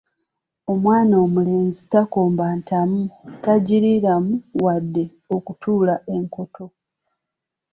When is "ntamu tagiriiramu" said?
2.57-4.33